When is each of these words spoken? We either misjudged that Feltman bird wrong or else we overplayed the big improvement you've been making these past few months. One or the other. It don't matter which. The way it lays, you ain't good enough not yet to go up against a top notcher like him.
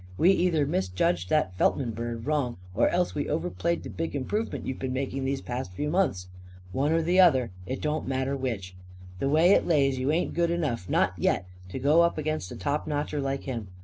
We 0.17 0.31
either 0.31 0.65
misjudged 0.65 1.29
that 1.29 1.55
Feltman 1.59 1.91
bird 1.91 2.25
wrong 2.25 2.57
or 2.73 2.89
else 2.89 3.13
we 3.13 3.29
overplayed 3.29 3.83
the 3.83 3.89
big 3.91 4.15
improvement 4.15 4.65
you've 4.65 4.79
been 4.79 4.93
making 4.93 5.25
these 5.25 5.41
past 5.41 5.73
few 5.73 5.91
months. 5.91 6.25
One 6.71 6.91
or 6.91 7.03
the 7.03 7.19
other. 7.19 7.51
It 7.67 7.81
don't 7.81 8.07
matter 8.07 8.35
which. 8.35 8.75
The 9.19 9.29
way 9.29 9.51
it 9.51 9.67
lays, 9.67 9.99
you 9.99 10.11
ain't 10.11 10.33
good 10.33 10.49
enough 10.49 10.89
not 10.89 11.13
yet 11.19 11.45
to 11.69 11.77
go 11.77 12.01
up 12.01 12.17
against 12.17 12.49
a 12.51 12.55
top 12.55 12.87
notcher 12.87 13.21
like 13.21 13.43
him. 13.43 13.67